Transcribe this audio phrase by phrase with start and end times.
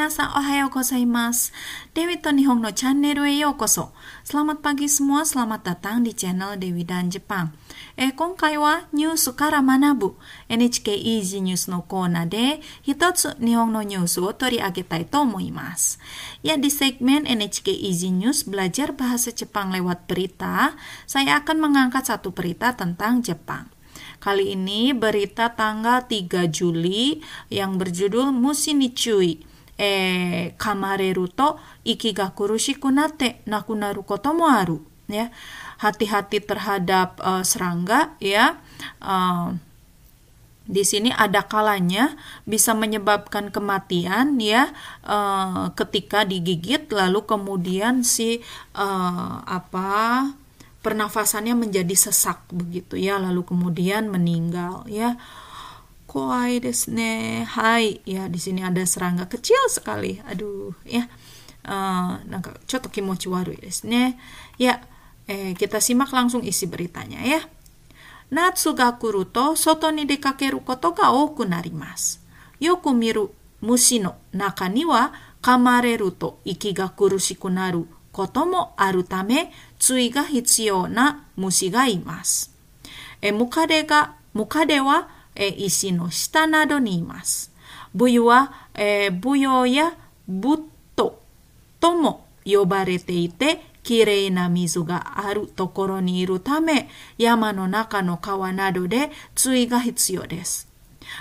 [0.00, 1.52] minasan ohayo gozaimasu.
[1.92, 3.92] Dewi to Nihon no channel e yokoso.
[4.22, 7.56] Selamat pagi semua, selamat datang di channel Dewi dan Jepang.
[7.96, 10.14] Eh, 今回はニュースから学ぶ
[10.48, 15.98] NHK Easy News のコーナーで一つ日本のニュースを取り上げたいと思います。
[16.42, 22.76] Ya, di segmen NHK Easy News belajar bahasa Jepang lewat berita, saya akan mengangkat satu berita
[22.76, 23.72] tentang Jepang.
[24.20, 27.20] Kali ini berita tanggal 3 Juli
[27.52, 28.32] yang berjudul
[29.81, 30.45] Musi ni chui.
[30.45, 34.79] Eh, kamareru to iki ga kurushiku natte nakunaru koto mo aru.
[35.11, 35.27] Ya,
[35.83, 38.61] hati-hati terhadap uh, serangga ya.
[39.03, 39.59] Uh,
[40.71, 42.15] di sini ada kalanya
[42.47, 44.71] bisa menyebabkan kematian ya
[45.03, 48.39] uh, ketika digigit lalu kemudian si
[48.77, 50.31] uh, apa
[50.79, 55.19] pernafasannya menjadi sesak begitu ya lalu kemudian meninggal ya
[56.11, 57.47] Kowai desne.
[57.47, 58.03] Hai.
[58.03, 60.19] Ya, di sini ada serangga kecil sekali.
[60.27, 61.07] Aduh, ya.
[61.63, 64.19] Eh, uh, nah, coto kimochi warui desne.
[64.59, 67.39] Ya, ya, eh, kita simak langsung isi beritanya ya.
[68.31, 72.19] Natsu ga kuru to soto ni dekakeru koto ga oku narimasu.
[72.59, 73.31] Yoku miru
[73.63, 79.51] mushi no naka ni wa kamareru to iki ga kurushiku naru koto mo aru tame
[79.79, 82.51] tsui ga hitsuyou na mushi ga imasu.
[83.21, 87.51] E, mukade ga mukade wa え、石の下などにいます。
[87.93, 89.93] ブユは、えブヨや
[90.27, 90.61] ブッ
[90.95, 91.21] ト
[91.79, 100.69] とも呼ばれていて、きれいな水があるところにいるため、山の中の川などで注意が必要です。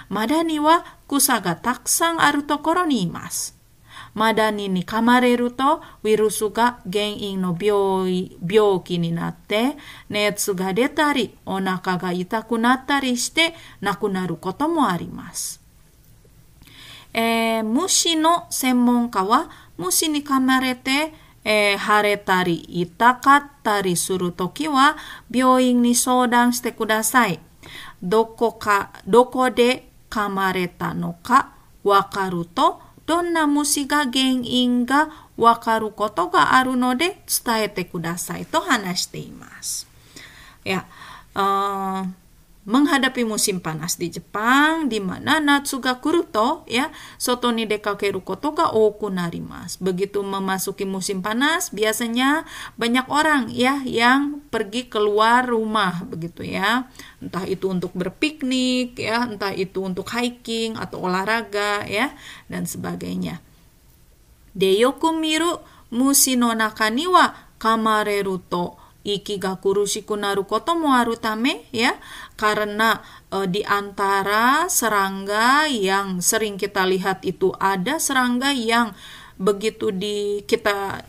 [0.08, 3.59] マダニは草がたくさんあるところにいます。
[4.14, 9.76] マダニに噛まれるとウイルスが原因の病病気になって
[10.08, 15.60] 熱が出たりお腹が痛くなったりして亡くなることもあります。
[17.12, 21.12] えー、虫の専門家は虫に噛まれて、
[21.44, 24.96] えー、腫れたり痛かったりするときは
[25.30, 27.40] 病院に相談してください。
[28.02, 31.50] どこか、どこで噛まれたのか
[31.84, 39.87] わかるとどんな虫が原因がわかることがあるので伝えてくださいと話しています。
[40.63, 40.85] Ya,
[41.35, 42.07] uh,
[42.70, 48.70] menghadapi musim panas di Jepang di mana Natsuga Kuruto ya soto ni dekakeru koto ga
[48.70, 49.74] oku narimas.
[49.82, 52.46] Begitu memasuki musim panas biasanya
[52.78, 56.86] banyak orang ya yang pergi keluar rumah begitu ya.
[57.18, 62.14] Entah itu untuk berpiknik ya, entah itu untuk hiking atau olahraga ya
[62.46, 63.42] dan sebagainya.
[64.54, 65.58] Deyoku miru
[65.90, 71.64] mushi no naka ni wa kamareru to iki ga kurushiku naru koto mo aru tame
[71.72, 71.96] ya.
[72.36, 73.00] Karena
[73.32, 78.92] e, di antara serangga yang sering kita lihat itu ada serangga yang
[79.40, 81.04] begitu di kita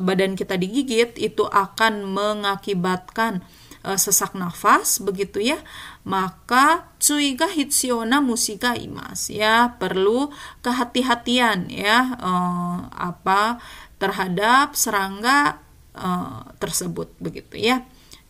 [0.00, 3.44] badan kita digigit itu akan mengakibatkan
[3.84, 5.60] e, sesak nafas begitu ya.
[6.08, 9.76] Maka tsui ga hitsiyona mushi ga imas ya.
[9.76, 10.32] Perlu
[10.64, 12.32] kehati-hatian ya e,
[12.96, 13.60] apa
[14.00, 15.67] terhadap serangga
[15.98, 17.82] uh, tersebut begitu ya.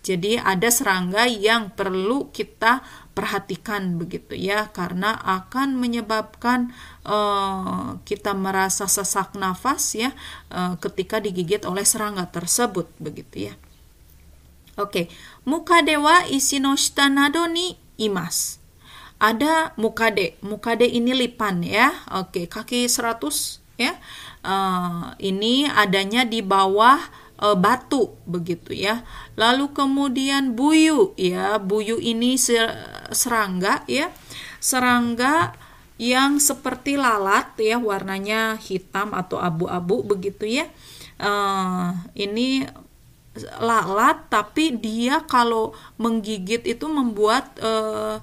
[0.03, 2.81] Jadi ada serangga yang perlu kita
[3.13, 6.71] perhatikan begitu ya karena akan menyebabkan
[7.03, 10.15] uh, kita merasa sesak nafas ya
[10.55, 13.55] uh, ketika digigit oleh serangga tersebut begitu ya.
[14.79, 15.11] Oke,
[15.43, 18.63] muka dewa isi no shita nado ni imas.
[19.19, 21.91] Ada mukade, mukade ini lipan ya.
[22.15, 23.99] Oke, kaki 100 ya.
[24.47, 27.03] Uh, ini adanya di bawah
[27.39, 29.07] uh, batu begitu ya.
[29.39, 32.37] Lalu kemudian buyu ya, buyu ini
[33.15, 34.11] serangga ya.
[34.59, 35.55] Serangga
[35.99, 40.67] yang seperti lalat ya, warnanya hitam atau abu-abu begitu ya.
[41.19, 42.67] Uh, ini
[43.59, 48.19] lalat tapi dia kalau menggigit itu membuat uh,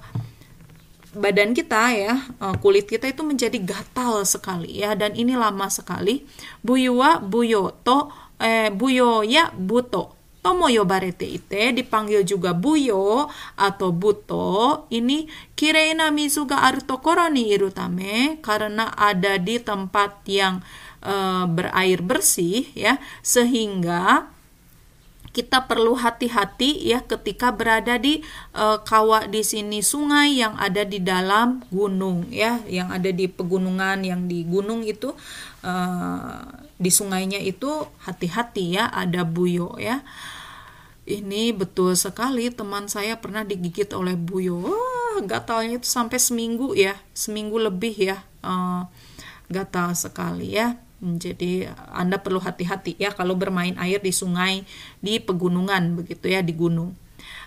[1.16, 2.14] badan kita ya
[2.60, 6.28] kulit kita itu menjadi gatal sekali ya dan ini lama sekali
[6.60, 10.16] buyuwa buyoto eh, buyo ya buto.
[10.46, 13.26] Tomo yobarete ite dipanggil juga buyo
[13.58, 14.86] atau buto.
[14.94, 15.26] Ini
[15.58, 20.62] kireina mizu ga aru tokoro ni iru tame karena ada di tempat yang
[21.02, 24.35] eh, berair bersih ya sehingga
[25.36, 28.24] kita perlu hati-hati ya ketika berada di
[28.56, 34.00] uh, kawah di sini sungai yang ada di dalam gunung ya yang ada di pegunungan
[34.08, 35.12] yang di gunung itu
[35.68, 36.40] uh,
[36.80, 37.68] di sungainya itu
[38.08, 40.08] hati-hati ya ada buyo ya
[41.04, 46.96] ini betul sekali teman saya pernah digigit oleh buyo wah gatalnya itu sampai seminggu ya
[47.12, 48.88] seminggu lebih ya uh,
[49.50, 50.78] gatal sekali ya.
[51.06, 54.66] Jadi Anda perlu hati-hati ya kalau bermain air di sungai
[55.06, 56.98] di pegunungan begitu ya di gunung.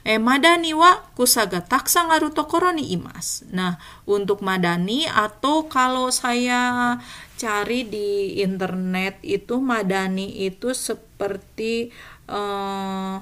[0.07, 3.43] Eh, madani wa kusaga taksa ngaru tokoroni imas.
[3.51, 6.97] Nah, untuk madani atau kalau saya
[7.35, 11.91] cari di internet itu madani itu seperti
[12.31, 13.19] uh,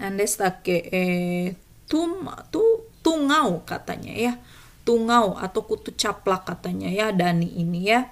[0.00, 1.54] andes take eh,
[1.86, 2.62] tum tu
[3.00, 4.32] tungau katanya ya
[4.82, 8.10] tungau atau kutu caplak katanya ya dani ini ya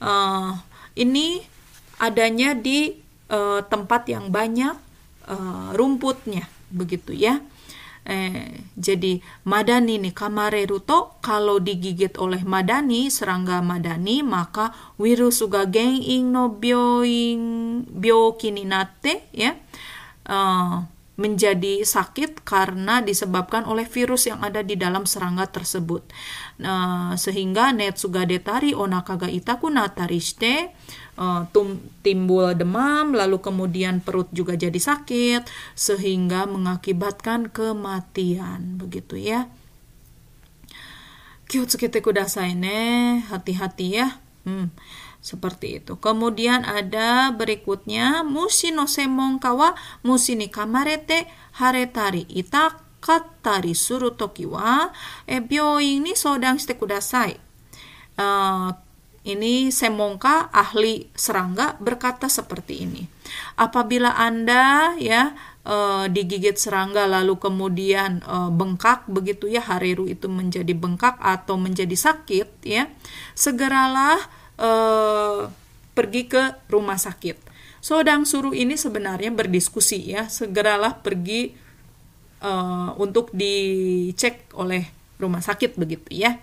[0.00, 0.56] uh,
[0.96, 1.44] ini
[2.00, 2.96] adanya di
[3.30, 4.74] uh, tempat yang banyak
[5.28, 7.40] uh, rumputnya begitu ya.
[8.00, 16.32] Eh, jadi madani nih kamareruto kalau digigit oleh madani serangga madani maka virus suga ing
[16.32, 18.64] no byoing byoki ni
[19.36, 19.52] ya.
[20.24, 20.88] Uh,
[21.20, 26.00] menjadi sakit karena disebabkan oleh virus yang ada di dalam serangga tersebut.
[26.64, 30.72] Nah, sehingga netsugadetari onakaga itaku natariste
[31.20, 31.44] uh,
[32.00, 35.44] timbul demam, lalu kemudian perut juga jadi sakit,
[35.76, 38.80] sehingga mengakibatkan kematian.
[38.80, 39.52] Begitu ya.
[41.52, 44.16] Kyotsukete kudasai ne, hati-hati ya.
[44.48, 44.72] Hmm.
[45.20, 46.00] Seperti itu.
[46.00, 51.28] Kemudian ada berikutnya musi no semon kawa musi ni kamarete
[51.60, 54.92] haretari ita katari suru toki wa
[55.28, 57.36] e byoin ni sodang shite kudasai.
[58.16, 58.72] Uh,
[59.20, 63.04] ini semongka ahli serangga berkata seperti ini.
[63.60, 65.36] Apabila Anda ya
[65.68, 71.92] uh, digigit serangga lalu kemudian uh, bengkak begitu ya hareru itu menjadi bengkak atau menjadi
[71.92, 72.88] sakit ya,
[73.36, 75.48] segeralah uh,
[75.96, 77.40] pergi ke rumah sakit.
[77.80, 81.56] Sodang suruh ini sebenarnya berdiskusi ya, segeralah pergi
[82.44, 84.84] uh, untuk dicek oleh
[85.16, 86.36] rumah sakit begitu ya.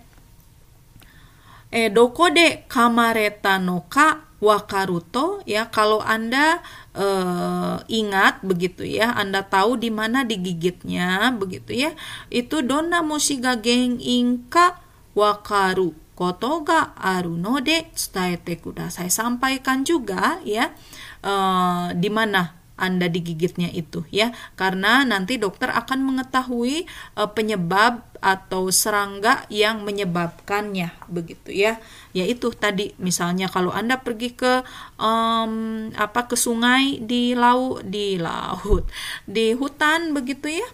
[1.67, 5.67] Eh, doko de kamareta no ka wakaruto ya.
[5.67, 6.63] Kalau anda
[6.95, 9.13] uh, ingat begitu ya.
[9.13, 11.91] Anda tahu di mana digigitnya begitu ya.
[12.31, 14.79] Itu dona mushiga geng inka
[15.11, 19.13] wakaru koto ga aru no de tsutaete kudasai.
[19.13, 20.73] Sampaikan juga ya
[21.21, 24.33] uh, di mana anda digigitnya itu ya.
[24.57, 31.77] Karena nanti dokter akan mengetahui uh, penyebab atau serangga yang menyebabkannya begitu ya.
[32.17, 34.65] Yaitu tadi misalnya kalau anda pergi ke
[34.97, 38.89] um, apa ke sungai di laut di laut
[39.29, 40.69] di hutan begitu ya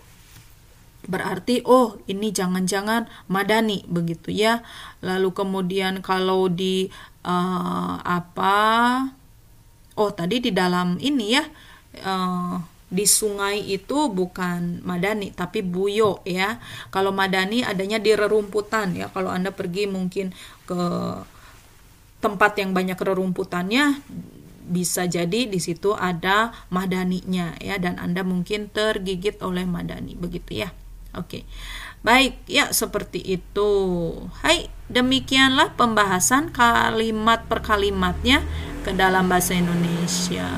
[1.04, 4.64] berarti oh ini jangan-jangan madani begitu ya.
[5.04, 6.88] Lalu kemudian kalau di
[7.28, 8.56] uh, apa
[10.00, 11.44] oh tadi di dalam ini ya
[12.08, 12.56] uh,
[12.94, 16.62] di sungai itu bukan madani tapi buyo ya.
[16.94, 19.12] Kalau madani adanya di rerumputan ya.
[19.12, 20.32] Kalau anda pergi mungkin
[20.64, 20.82] ke
[22.24, 24.00] tempat yang banyak rerumputannya
[24.64, 27.76] bisa jadi di situ ada madaninya ya.
[27.76, 30.72] Dan anda mungkin tergigit oleh madani begitu ya
[31.14, 31.46] Oke.
[32.04, 33.72] Baik, ya seperti itu.
[34.44, 38.44] Hai, demikianlah pembahasan kalimat per kalimatnya
[38.84, 40.52] ke dalam bahasa Indonesia.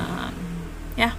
[0.98, 1.14] Ya.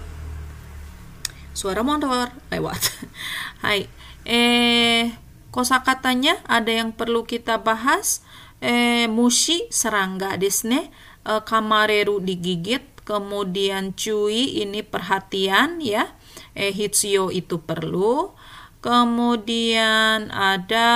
[1.56, 2.82] Suara motor lewat.
[3.64, 3.88] Hai.
[4.28, 5.16] Eh
[5.56, 8.22] kosakatanya ada yang perlu kita bahas.
[8.60, 10.92] Eh mushi serangga desne.
[11.28, 16.12] Eh, kamareru digigit, kemudian cui ini perhatian ya.
[16.56, 18.37] Eh hitsio itu perlu
[18.78, 20.90] Kemudian ada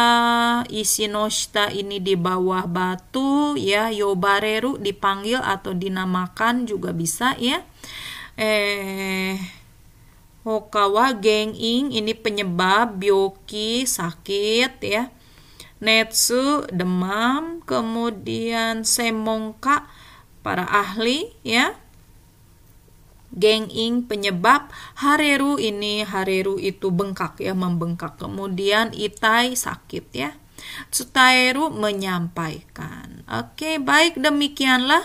[0.69, 7.65] Isinoshita ini di bawah batu ya, Yobareru dipanggil atau dinamakan juga bisa ya.
[8.37, 9.35] Eh
[10.41, 15.13] Hokawa genging ini penyebab byoki sakit ya.
[15.81, 19.89] Netsu demam, kemudian semongka
[20.41, 21.77] para ahli ya
[23.36, 24.70] Genging penyebab
[25.02, 30.30] hareru ini hareru itu bengkak ya membengkak kemudian itai sakit ya
[30.88, 35.04] Tsutaeru menyampaikan oke baik demikianlah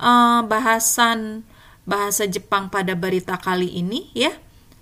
[0.00, 1.44] uh, bahasan
[1.84, 4.32] bahasa Jepang pada berita kali ini ya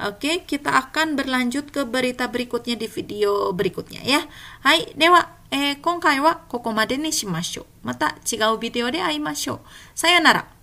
[0.02, 4.26] Oke, kita akan berlanjut ke berita berikutnya di video berikutnya ya.
[4.66, 5.22] Hai, dewa,
[5.54, 7.86] eh, 今回はここまでにしましょう。
[7.86, 9.60] また違うビデオで会いましょう。
[9.94, 10.57] さよなら。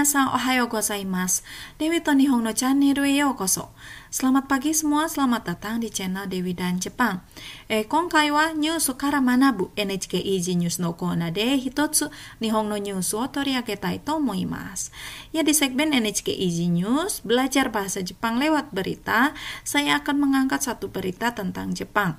[0.00, 1.44] 皆さんおはようございます。
[1.76, 3.68] Dewi to Nihong no Channel e koso.
[4.08, 7.20] Selamat pagi semua, selamat datang di channel Dewi dan Jepang.
[7.68, 12.08] Eh, kongkai wa nyusu kara manabu NHK Easy News no kona de hitotsu
[12.40, 14.88] Nihong no nyusu o toriagetai to moimasu.
[15.36, 19.36] Ya di segmen NHK Easy News, belajar bahasa Jepang lewat berita,
[19.68, 22.16] saya akan mengangkat satu berita tentang Jepang.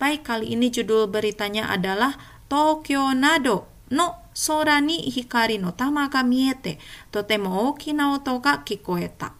[0.00, 2.16] Baik, kali ini judul beritanya adalah
[2.48, 6.79] Tokyo Nado no 空に光の玉が見えて、
[7.11, 9.33] とても大きな音が聞こえた。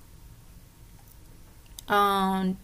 [1.84, 2.56] Uh,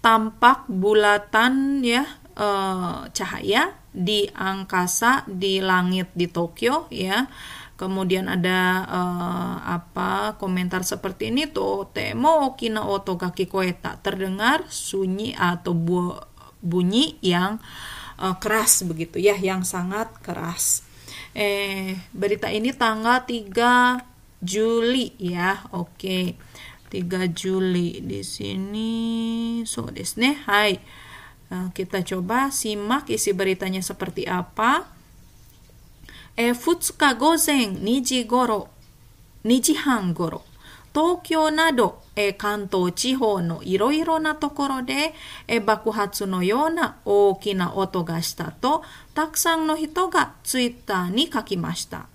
[0.00, 2.08] tampak bulatan ya
[2.40, 7.28] uh, cahaya di angkasa di langit di Tokyo ya
[7.76, 15.36] kemudian ada uh, apa komentar seperti ini tuh temo okina oto kaki koeta terdengar sunyi
[15.36, 16.16] atau bu
[16.60, 17.60] bunyi yang
[18.20, 20.83] uh, keras begitu ya yang sangat keras
[21.35, 23.99] Eh, berita ini tanggal 3
[24.39, 25.67] Juli ya.
[25.75, 25.91] Oke.
[25.99, 27.03] Okay.
[27.03, 28.93] 3 Juli di sini.
[29.67, 30.47] So this nih.
[30.47, 30.79] Hai.
[31.51, 34.87] Nah, kita coba simak isi beritanya seperti apa.
[36.39, 38.71] Eh, futsuka gozen niji goro.
[39.43, 40.54] Niji han goro.
[40.95, 45.13] 東京などえ関東地方のいろいろなところで
[45.47, 48.81] え爆発のような大きな音がしたと
[49.13, 52.07] たくさんの人がツイッターに書きました。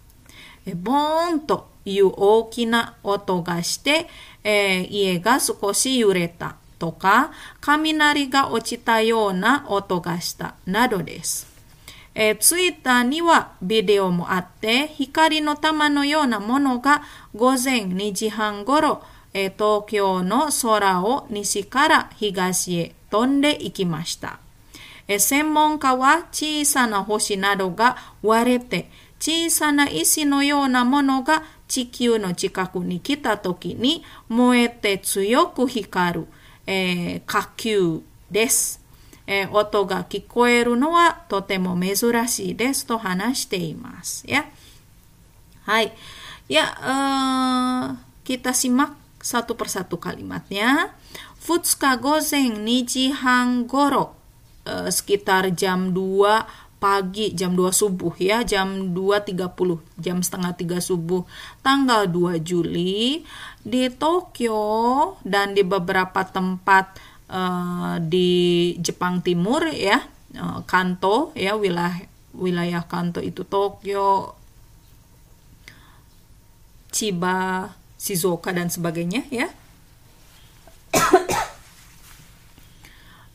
[0.64, 4.08] えボーンという大きな音がして、
[4.44, 11.49] えー、家が少し揺れたとか雷が落ちたような音がしたなどです。
[12.22, 17.00] えー、ツイッターにはビデオもあって光の玉のようなものが
[17.34, 24.38] 午前2時半ごろえ東京の空を西から東へ飛んでいきました。
[25.08, 36.26] え専門家は小さな星などが割れて小さな石のようなものが地球の近くに来た時に燃えて強く光る、
[36.66, 38.79] えー、火球です、
[39.29, 41.97] えー、音が聞こえるのはとても珍
[42.27, 44.25] しいですと話しています。
[44.27, 44.45] Ya.
[45.65, 45.93] Hai.
[46.45, 50.93] Ya, uh, kita simak satu persatu kalimatnya.
[51.41, 53.13] Futsuka gozen niji
[53.69, 54.17] goro
[54.65, 61.21] e, sekitar jam 2 pagi jam 2 subuh ya jam 2.30 jam setengah 3 subuh
[61.61, 63.25] tanggal 2 Juli
[63.61, 64.61] di Tokyo
[65.21, 66.97] dan di beberapa tempat
[67.30, 70.02] uh, di Jepang Timur ya
[70.36, 74.34] uh, Kanto ya wilayah wilayah Kanto itu Tokyo
[76.90, 79.48] Chiba Shizuoka dan sebagainya ya.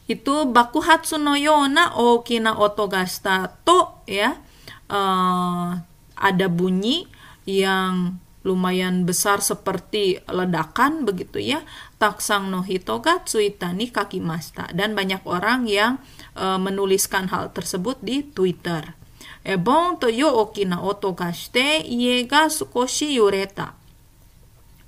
[0.05, 4.37] itu bakuhatsu no yona okina otogasta to ya
[4.85, 5.81] uh,
[6.13, 7.09] ada bunyi
[7.49, 11.65] yang lumayan besar seperti ledakan begitu ya.
[11.97, 15.97] Taksang no hitoga tsuitani kakimasta dan banyak orang yang
[16.37, 18.93] uh, menuliskan hal tersebut di Twitter.
[19.41, 23.73] Ebon to yo okina otogashite ie ga sukoshi yureta.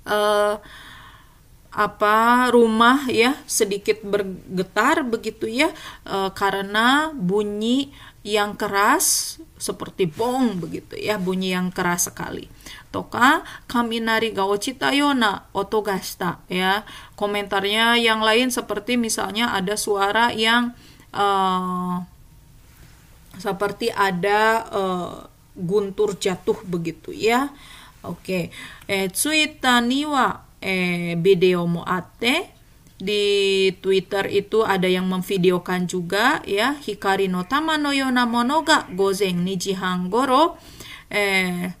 [0.06, 0.56] Uh,
[1.68, 5.74] apa rumah ya sedikit bergetar begitu ya.
[6.06, 7.90] Uh, karena bunyi
[8.22, 12.46] yang keras seperti bong begitu ya bunyi yang keras sekali.
[12.88, 16.86] Toka kaminari gaochita yona otogasta ya.
[17.18, 20.72] Komentarnya yang lain seperti misalnya ada suara yang
[21.12, 22.06] uh,
[23.38, 25.14] seperti ada uh,
[25.58, 27.50] guntur jatuh begitu ya.
[28.06, 28.54] Oke,
[28.86, 32.57] eh, Twitter niwa eh, video mo ate
[32.98, 39.46] di Twitter itu ada yang memvideokan juga ya hikari no tama no yona mono gozen
[39.46, 39.78] niji
[40.10, 40.58] goro.
[41.08, 41.72] Eh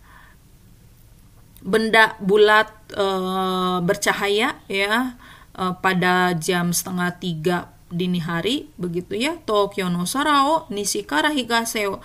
[1.58, 5.18] benda bulat eh, bercahaya ya
[5.58, 7.58] eh, pada jam setengah tiga
[7.90, 9.34] dini hari begitu ya.
[9.42, 11.98] Tokyo no sarao nishikara higaseo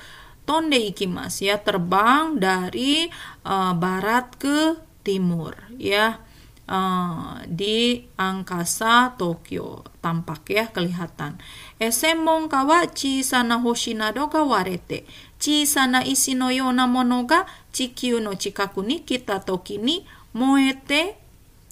[0.44, 3.08] tonde ikimas ya terbang dari
[3.48, 6.23] uh, barat ke timur ya
[6.68, 9.84] uh, di angkasa Tokyo.
[10.04, 11.40] Tampak ya kelihatan.
[11.80, 15.08] Esemon kawa chisana hoshi nado ga warete.
[15.40, 20.04] Chisana isi no yona mono ga chikyu no chikaku ni kita toki ni
[20.36, 21.16] moete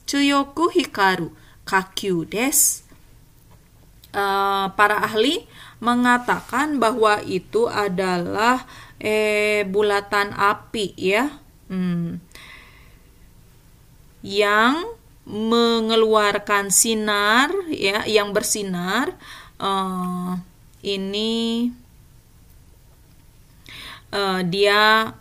[0.08, 1.32] tsuyoku hikaru.
[1.68, 2.84] Kakyu des.
[4.12, 5.48] Uh, para ahli
[5.80, 8.68] mengatakan bahwa itu adalah
[9.02, 11.32] eh, bulatan api ya.
[11.72, 12.20] Hmm,
[14.22, 14.86] yang
[15.26, 19.14] mengeluarkan sinar ya yang bersinar
[19.62, 20.42] uh,
[20.82, 21.70] ini
[24.12, 25.14] uh, dia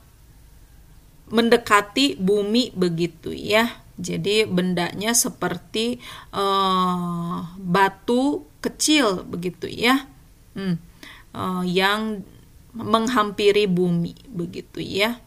[1.30, 3.80] mendekati bumi begitu ya.
[4.00, 6.00] Jadi bendanya seperti
[6.33, 10.09] uh, batu kecil begitu ya,
[10.57, 10.80] hmm,
[11.37, 12.25] uh, yang
[12.73, 15.21] menghampiri bumi begitu ya.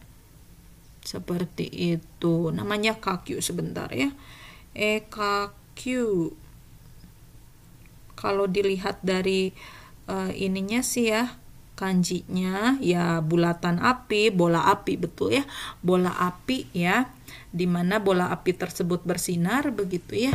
[1.14, 2.50] Seperti itu.
[2.50, 4.10] Namanya kakyu sebentar ya.
[4.74, 6.34] E kakyu.
[8.18, 9.54] Kalau dilihat dari
[10.10, 11.38] uh, ininya sih ya
[11.78, 15.46] kanjinya ya bulatan api, bola api betul ya.
[15.86, 17.06] Bola api ya
[17.54, 20.34] di mana bola api tersebut bersinar begitu ya.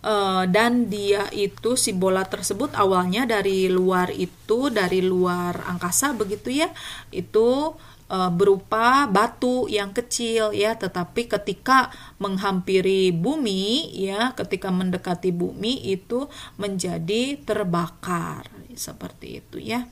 [0.00, 6.48] Uh, dan dia itu si bola tersebut awalnya dari luar itu dari luar angkasa begitu
[6.64, 6.72] ya
[7.12, 7.76] itu
[8.10, 16.26] uh, berupa batu yang kecil ya tetapi ketika menghampiri bumi ya ketika mendekati bumi itu
[16.58, 19.86] menjadi terbakar seperti itu ya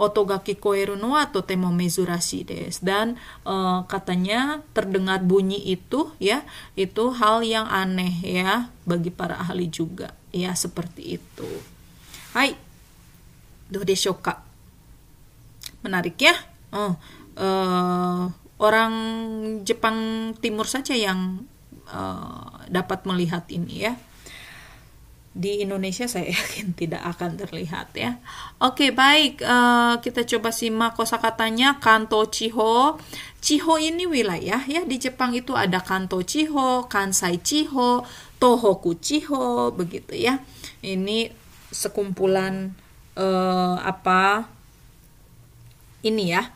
[0.00, 6.40] Otogaki koeru no wa totemo mezurashi des dan uh, katanya terdengar bunyi itu ya
[6.72, 11.50] itu hal yang aneh ya bagi para ahli juga ya seperti itu.
[12.32, 12.56] Hai.
[13.68, 14.40] Do deshoka.
[15.84, 16.32] Menarik ya?
[16.72, 16.96] Oh,
[17.36, 18.94] uh, orang
[19.62, 21.44] Jepang Timur saja yang
[21.90, 23.94] uh, dapat melihat ini ya
[25.30, 28.18] di Indonesia saya yakin tidak akan terlihat ya.
[28.58, 29.42] Oke, baik.
[29.46, 32.98] Uh, kita coba simak kosakatanya Kanto Chiho.
[33.38, 38.04] Chiho ini wilayah ya di Jepang itu ada Kanto Chiho, Kansai Chiho,
[38.42, 40.42] Tohoku Chiho begitu ya.
[40.82, 41.30] Ini
[41.70, 42.74] sekumpulan
[43.14, 44.50] uh, apa
[46.02, 46.50] ini ya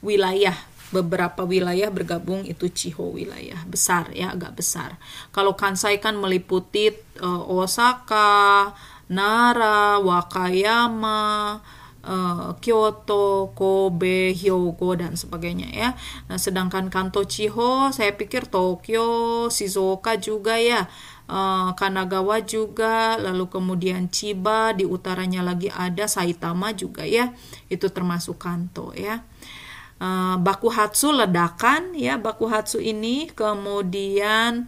[0.00, 0.56] wilayah
[0.90, 4.98] beberapa wilayah bergabung itu Chiho wilayah besar ya agak besar.
[5.30, 6.90] Kalau Kansai kan meliputi
[7.22, 8.74] uh, Osaka,
[9.06, 11.62] Nara, Wakayama,
[12.02, 15.88] uh, Kyoto, Kobe, Hyogo dan sebagainya ya.
[16.26, 20.90] Nah, sedangkan Kanto Chiho saya pikir Tokyo, Shizuoka juga ya.
[21.30, 27.30] Uh, Kanagawa juga, lalu kemudian Chiba, di utaranya lagi ada Saitama juga ya.
[27.70, 29.22] Itu termasuk Kanto ya
[30.00, 33.30] uh, bakuhatsu ledakan ya bakuhatsu ini.
[33.30, 34.66] Kemudian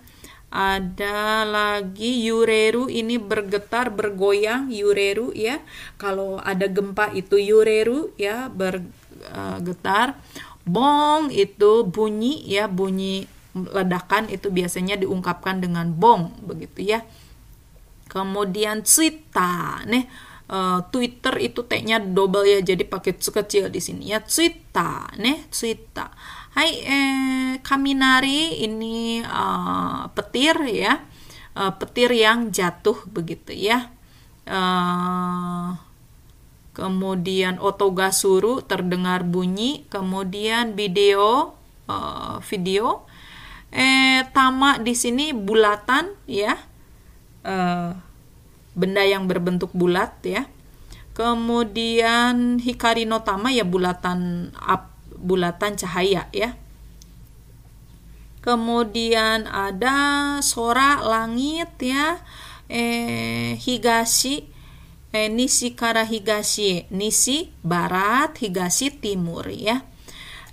[0.52, 5.64] ada lagi yureru ini bergetar bergoyang yureru ya.
[5.96, 10.20] Kalau ada gempa itu yureru ya bergetar
[10.62, 17.00] bong itu bunyi ya bunyi ledakan itu biasanya diungkapkan dengan bong begitu ya.
[18.12, 20.04] Kemudian cita nih
[20.48, 24.18] uh, Twitter itu T-nya double ya jadi pakai kecil di sini ya.
[24.24, 26.08] Twitter nih Twitter
[26.52, 31.00] Hai eh kaminari ini uh, petir ya.
[31.56, 33.88] Uh, petir yang jatuh begitu ya.
[34.44, 35.72] Uh,
[36.76, 41.56] kemudian otogasuru terdengar bunyi kemudian video
[41.88, 43.08] uh, video.
[43.72, 46.52] Eh tama di sini bulatan ya.
[47.48, 47.96] Uh,
[48.72, 50.48] benda yang berbentuk bulat ya.
[51.12, 56.56] Kemudian hikari no tama ya bulatan ap, bulatan cahaya ya.
[58.40, 62.18] Kemudian ada sora langit ya.
[62.72, 64.48] Eh higashi
[65.12, 69.84] eh, nisi kara higashi nisi barat higashi timur ya.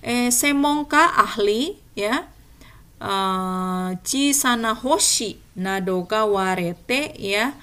[0.03, 2.27] Eh semongka ahli ya.
[2.99, 7.55] Uh, chisana hoshi nado ga warete ya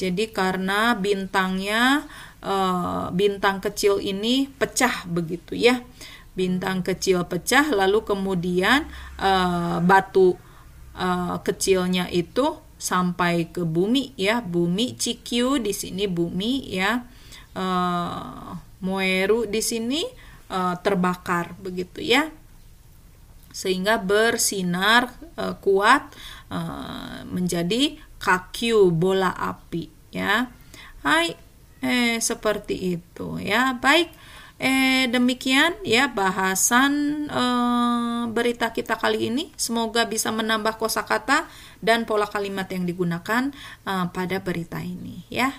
[0.00, 2.08] jadi karena bintangnya
[2.40, 5.84] uh, bintang kecil ini pecah begitu ya.
[6.32, 8.88] Bintang kecil pecah lalu kemudian
[9.20, 10.40] uh, batu
[10.96, 14.40] uh, kecilnya itu sampai ke bumi ya.
[14.40, 17.04] Bumi Cikyu di sini bumi ya.
[17.52, 20.00] Uh, Moeru di sini
[20.80, 22.32] terbakar begitu ya.
[23.52, 25.12] Sehingga bersinar
[25.60, 26.16] kuat
[26.49, 30.49] uh, menjadi kakyu bola api ya.
[31.05, 31.37] Hai,
[31.85, 33.77] eh seperti itu ya.
[33.77, 34.09] Baik,
[34.57, 39.53] eh demikian ya bahasan eh, berita kita kali ini.
[39.53, 41.45] Semoga bisa menambah kosakata
[41.85, 43.53] dan pola kalimat yang digunakan
[43.85, 45.53] eh, pada berita ini ya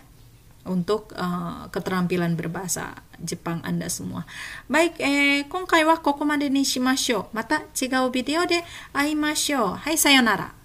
[0.66, 4.26] untuk uh, keterampilan berbahasa Jepang Anda semua.
[4.66, 7.36] Baik, eh, 今回はここまでにしましょう。
[7.38, 9.76] また違うビデオで会いましょう。
[9.76, 10.59] はい、さよなら。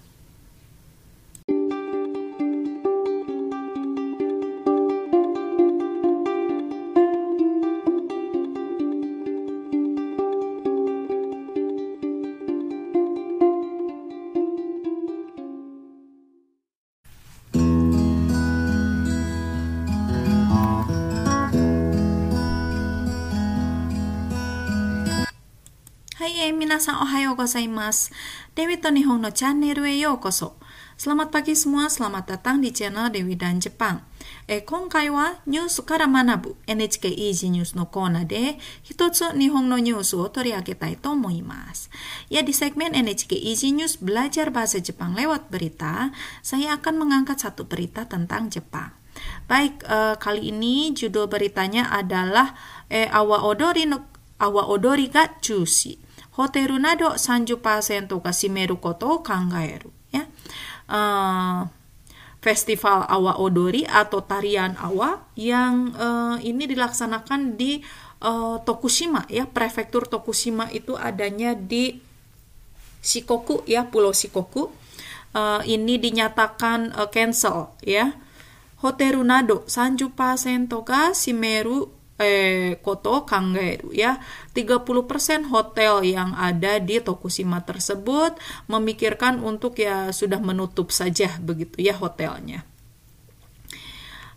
[26.66, 28.10] い、 Hai, eh, minasan ohayo gozaimasu.
[28.56, 30.58] Dewi to Nihon no channel e yokoso.
[30.98, 34.02] Selamat pagi semua, selamat datang di channel Dewi dan Jepang.
[34.48, 41.90] え今回はニュースから学ぶ NHK イージーニュースのコーナーで一つ日本のニュースを取り上げたいと思います。
[42.28, 46.10] Ya di segmen NHK Easy News belajar bahasa Jepang lewat berita,
[46.42, 48.90] saya akan mengangkat satu berita tentang Jepang.
[49.46, 52.58] Baik, uh, kali ini judul beritanya adalah
[52.90, 54.10] eh, Awa Odori no,
[54.42, 55.38] Awa Odori ga
[56.36, 56.36] Chushi.
[56.36, 59.90] Hoteru nado 30%が占めることを考える。
[60.12, 60.26] Ya.
[60.88, 61.68] Uh,
[62.42, 67.80] festival Awa Odori atau tarian Awa yang uh, ini dilaksanakan di
[68.20, 72.02] uh, Tokushima ya prefektur Tokushima itu adanya di
[73.00, 74.74] Shikoku ya Pulau Shikoku
[75.32, 78.18] uh, ini dinyatakan uh, cancel ya
[78.82, 84.21] Hoteru Nado Sanju Pasento ga Shimeru eh, koto kangeru ya
[84.53, 91.93] 30% hotel yang ada di Tokushima tersebut memikirkan untuk ya sudah menutup saja begitu ya
[91.93, 92.65] hotelnya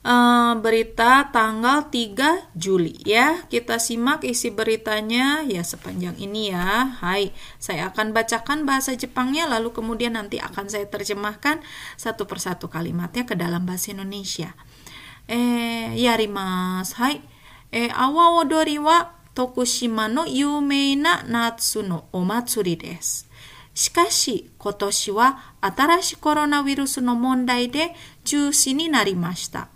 [0.00, 3.44] Uh, berita tanggal 3 Juli ya.
[3.52, 6.96] Kita simak isi beritanya ya sepanjang ini ya.
[7.04, 11.60] Hai, saya akan bacakan bahasa Jepangnya lalu kemudian nanti akan saya terjemahkan
[12.00, 14.56] satu persatu kalimatnya ke dalam bahasa Indonesia.
[15.28, 16.96] Eh, yarimas.
[16.96, 17.20] Hai.
[17.72, 23.28] えー、阿波踊りは徳島の有名な夏のお祭りです。
[23.74, 29.68] しかし今年は新しいコロナウイルスの問題で中止になりました。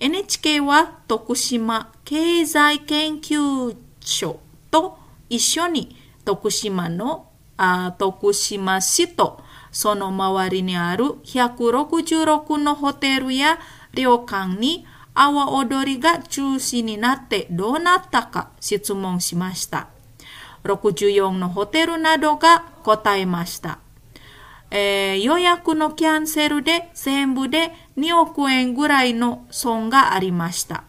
[0.00, 4.98] NHK は徳島経済研究所と
[5.30, 13.58] 一緒に徳島のあ徳島市とその周りにある166のホテルや
[13.92, 19.88] 旅館に阿波踊りが中止になってどうなったか質問しました。
[20.64, 23.78] 64のホテルなどが答えました。
[24.70, 30.84] えー、予約のキャンセルで全部で2億円ぐらいの損がありました。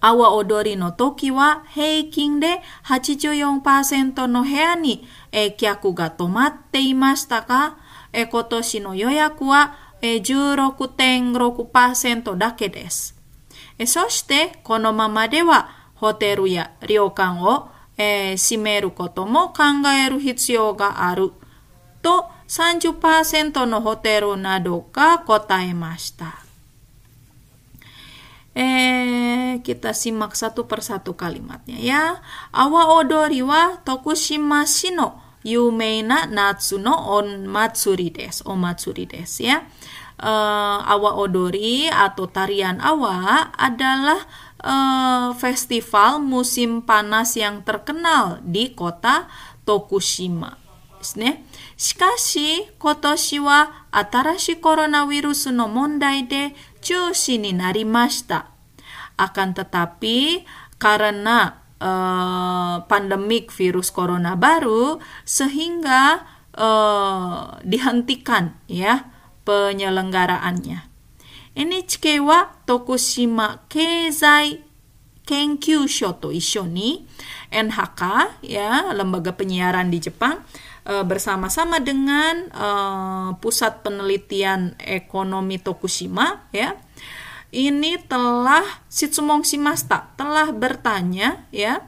[0.00, 7.76] 阿波踊りの時は平均で84%の部屋に、え、客が泊まっていましたが、
[8.12, 13.16] え、今年の予約は16.6%だけです。
[13.86, 21.32] そして、このままではホテルや旅館を、えー、閉めることも考える必要がある
[22.02, 26.48] と30%のホテルなどが答えました。
[28.58, 32.18] Eh, kita simak satu persatu kalimatnya ya.
[32.50, 38.41] Awa odori wa Tokushima shino yumeina natsu no on matsuri des.
[38.45, 39.67] O matsuri des ya
[40.23, 44.23] uh, awa odori atau tarian awa adalah
[44.63, 49.27] uh, festival musim panas yang terkenal di kota
[49.63, 50.59] Tokushima.
[50.99, 51.43] ですね。
[51.77, 58.47] しかし、今年は新しいコロナウイルスの問題で中止になりました。
[59.17, 60.45] Akan tetapi,
[60.79, 69.09] karena uh, pandemik virus corona baru, sehingga uh, dihentikan ya
[69.43, 70.93] penyelenggaraannya.
[71.53, 74.63] NHK は徳島経済
[75.25, 77.07] 研究所と一緒に
[77.51, 80.41] NHK ya lembaga penyiaran di Jepang
[80.83, 82.67] e, bersama-sama dengan e,
[83.39, 86.75] pusat penelitian ekonomi Tokushima ya
[87.48, 91.84] ini telah Shitsumong Shimasta telah bertanya ya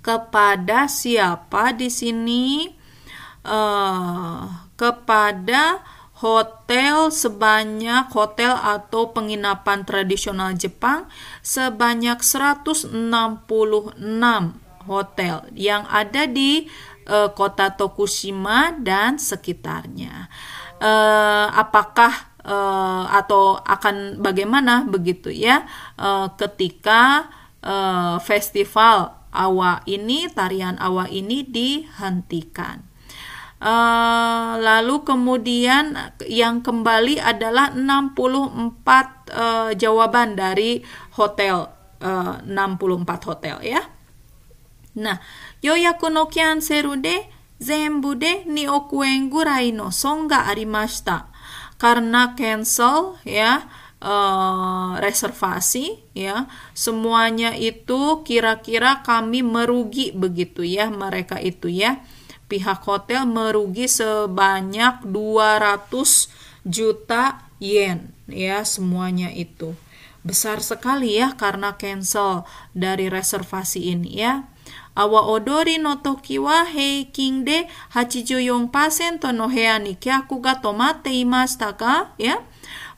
[0.00, 2.72] kepada siapa di sini
[3.44, 3.58] e,
[4.76, 5.80] kepada
[6.20, 11.08] hotel sebanyak hotel atau penginapan tradisional Jepang
[11.40, 12.92] sebanyak 166
[14.84, 16.68] hotel yang ada di
[17.08, 20.28] uh, kota Tokushima dan sekitarnya.
[20.80, 25.64] Uh, apakah uh, atau akan bagaimana begitu ya
[26.00, 27.32] uh, ketika
[27.64, 32.86] uh, festival awa ini tarian awa ini dihentikan.
[33.60, 35.92] Uh, lalu kemudian
[36.24, 38.80] yang kembali adalah 64
[39.36, 40.80] uh, jawaban dari
[41.12, 41.68] hotel
[42.00, 43.84] uh, 64 hotel ya.
[44.96, 45.20] Nah,
[45.60, 47.28] yoyaku no kyanseru de
[47.60, 48.48] zenbu de
[50.26, 51.28] ga arimashita.
[51.80, 53.64] Karena cancel ya
[54.04, 56.44] uh, reservasi ya
[56.76, 62.04] semuanya itu kira-kira kami merugi begitu ya mereka itu ya.
[62.50, 69.72] Pihak hotel merugi sebanyak 200 juta yen ya semuanya itu.
[70.20, 72.44] Besar sekali ya karena cancel
[72.76, 74.49] dari reservasi ini ya
[74.98, 81.78] awa odori no toki wa heikin de 84% no hea ni kyaku ga tomatte imashita
[81.78, 82.14] ka?
[82.18, 82.42] Ya.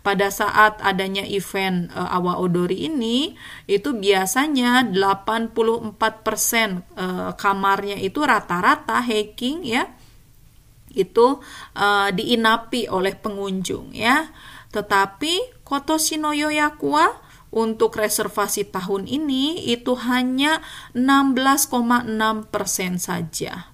[0.03, 3.39] Pada saat adanya event uh, awa odori ini,
[3.71, 9.87] itu biasanya 84% uh, kamarnya itu rata-rata hiking ya.
[10.91, 11.39] Itu
[11.79, 14.27] uh, diinapi oleh pengunjung ya.
[14.75, 20.62] Tetapi Kotoshi no Yoyaku wa untuk reservasi tahun ini itu hanya
[20.94, 23.72] 16,6% saja.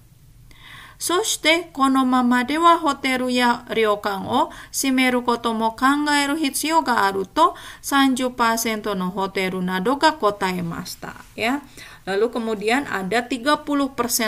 [0.98, 5.86] そしてこのままではホテルや旅館を閉めることも考
[6.16, 11.60] える必要があると30%のホテルなどが答えました ya.
[12.06, 13.68] Lalu kemudian ada 30%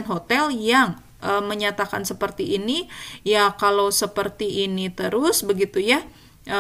[0.05, 2.89] hotel yang e, menyatakan seperti ini
[3.25, 6.05] ya kalau seperti ini terus begitu ya
[6.45, 6.59] e,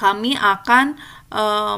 [0.00, 0.96] kami akan
[1.28, 1.76] uh,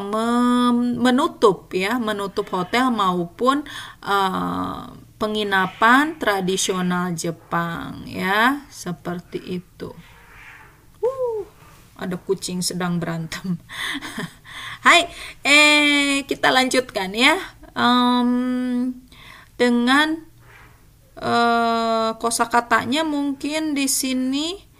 [1.03, 3.67] menutup ya menutup hotel maupun
[4.07, 4.87] uh,
[5.19, 9.91] penginapan tradisional Jepang ya seperti itu.
[11.03, 11.43] Uh,
[11.99, 13.59] ada kucing sedang berantem.
[14.87, 15.11] Hai,
[15.43, 17.39] eh kita lanjutkan ya
[17.75, 18.91] um,
[19.55, 20.27] dengan
[21.23, 24.72] uh, kosakatanya mungkin di sini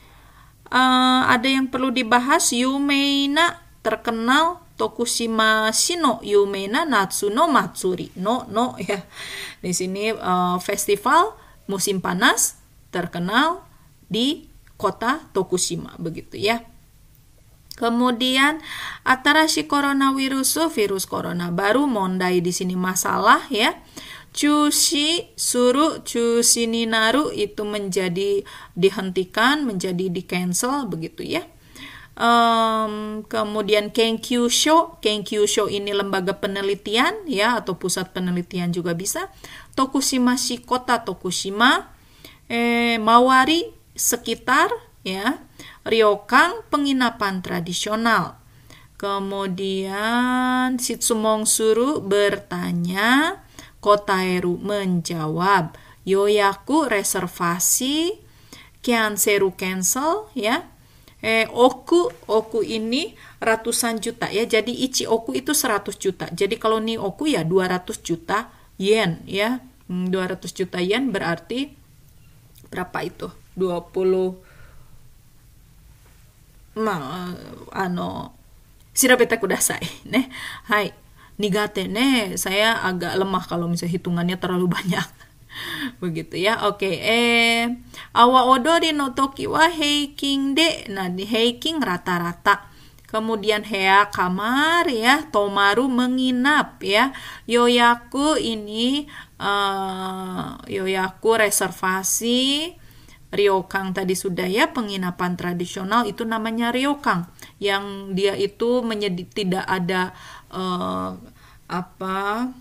[0.72, 8.08] uh, ada yang perlu dibahas Yumeina terkenal Tokushima Shino Yumeina Natsuno Matsuri.
[8.16, 9.04] No, no ya.
[9.61, 11.37] Di sini uh, festival
[11.68, 12.58] musim panas
[12.88, 13.62] terkenal
[14.08, 14.48] di
[14.80, 16.64] kota Tokushima begitu ya.
[17.72, 18.61] Kemudian
[19.02, 23.76] Atarashi coronavirus virus corona baru mondai di sini masalah ya.
[24.32, 28.40] Cusi suruh cusi ninaru itu menjadi
[28.72, 31.44] dihentikan menjadi di cancel begitu ya.
[32.12, 39.28] Um, kemudian Kenkyusho Kenkyusho ini lembaga penelitian ya atau pusat penelitian juga bisa.
[39.76, 41.92] Tokushima shi kota Tokushima
[42.48, 44.72] eh, Mawari sekitar
[45.04, 45.40] ya
[45.84, 48.38] Ryokang penginapan tradisional.
[48.96, 53.42] Kemudian Shitsumong Suru bertanya
[53.82, 55.74] Kotaeru menjawab
[56.06, 58.22] Yoyaku reservasi.
[58.82, 60.66] Kianseru cancel ya.
[61.22, 64.42] Eh, oku oku ini ratusan juta ya.
[64.46, 66.26] Jadi ichi oku itu 100 juta.
[66.30, 69.62] Jadi kalau ni oku ya 200 juta yen ya.
[69.86, 71.74] 200 hmm, juta yen berarti
[72.70, 73.30] berapa itu?
[73.58, 74.50] 20
[76.72, 77.28] ma
[77.70, 78.32] ano
[78.96, 80.26] sirabete kudasai ne?
[80.66, 81.01] Hai
[81.40, 85.06] nigate ne saya agak lemah kalau misalnya hitungannya terlalu banyak.
[86.00, 86.80] Begitu ya oke.
[86.80, 86.96] Okay.
[87.04, 87.62] eh
[88.16, 90.88] awa odori no toki wa heiking de.
[90.92, 92.72] Nah di heiking rata-rata.
[93.12, 97.12] Kemudian hea kamar ya tomaru menginap ya.
[97.44, 99.04] Yoyaku ini
[99.36, 102.72] uh, yoyaku reservasi.
[103.32, 107.28] Ryokang tadi sudah ya penginapan tradisional itu namanya ryokang.
[107.60, 107.84] Yang
[108.16, 110.12] dia itu menjadi tidak ada
[110.52, 111.16] uh,
[111.66, 112.52] apa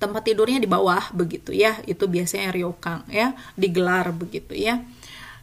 [0.00, 1.78] tempat tidurnya di bawah begitu ya.
[1.84, 4.82] Itu biasanya ryokang ya digelar begitu ya.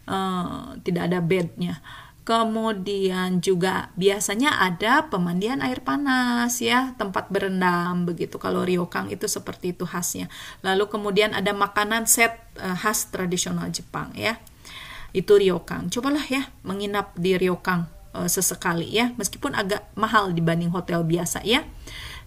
[0.09, 1.79] Uh, tidak ada bednya.
[2.27, 8.35] Kemudian juga biasanya ada pemandian air panas ya tempat berendam begitu.
[8.35, 10.27] Kalau ryokang itu seperti itu khasnya.
[10.59, 14.35] Lalu kemudian ada makanan set uh, khas tradisional Jepang ya.
[15.15, 21.03] Itu ryokang cobalah ya menginap di ryokang uh, sesekali ya meskipun agak mahal dibanding hotel
[21.03, 21.67] biasa ya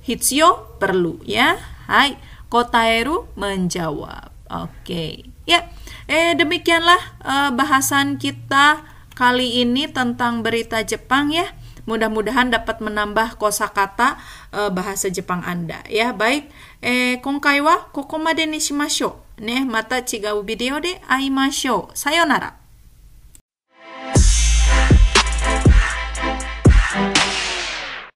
[0.00, 1.60] Hitsio perlu ya.
[1.84, 2.16] Hai,
[2.48, 4.32] Kotaeru menjawab.
[4.48, 4.72] Oke.
[4.82, 5.12] Okay.
[5.44, 5.68] Ya.
[6.10, 8.82] Eh demikianlah uh, bahasan kita
[9.14, 11.46] kali ini tentang berita Jepang ya.
[11.84, 14.20] Mudah-mudahan dapat menambah kosakata
[14.54, 16.16] uh, bahasa Jepang Anda ya.
[16.16, 16.48] Baik,
[16.80, 19.14] eh konkai wa kokomade ni shimashou.
[19.40, 21.88] Ne, mata chigau video de aimashou.
[21.96, 22.59] Sayonara.